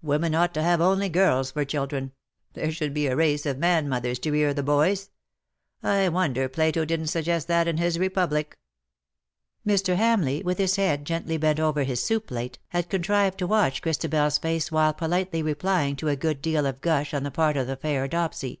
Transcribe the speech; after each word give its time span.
Women 0.00 0.34
ought 0.34 0.54
to 0.54 0.62
have 0.62 0.80
only 0.80 1.10
girls 1.10 1.50
for 1.50 1.62
children. 1.66 2.12
There 2.54 2.72
should 2.72 2.94
be 2.94 3.08
a 3.08 3.14
race 3.14 3.44
of 3.44 3.58
man 3.58 3.90
mothers 3.90 4.18
to 4.20 4.30
rear 4.30 4.54
the 4.54 4.62
boys. 4.62 5.10
I 5.82 6.08
wonder 6.08 6.48
Plato 6.48 6.86
didn't 6.86 7.08
suggest 7.08 7.46
that 7.48 7.68
in 7.68 7.76
his 7.76 7.98
Republic." 7.98 8.56
Mr. 9.66 9.96
Hamleigh, 9.96 10.42
with 10.42 10.56
his 10.56 10.76
head 10.76 11.04
gently 11.04 11.36
bent 11.36 11.60
over 11.60 11.82
his 11.82 12.02
soup 12.02 12.28
plate^ 12.28 12.54
had 12.70 12.88
contrived 12.88 13.38
to 13.40 13.46
watch 13.46 13.82
Christabel's 13.82 14.38
face 14.38 14.72
while 14.72 14.94
politely 14.94 15.42
replying 15.42 15.94
to 15.96 16.08
a 16.08 16.16
good 16.16 16.40
deal 16.40 16.64
of 16.64 16.80
gush 16.80 17.12
on 17.12 17.22
the 17.22 17.30
part 17.30 17.58
of 17.58 17.66
the 17.66 17.76
fair 17.76 18.08
Dopsy. 18.08 18.60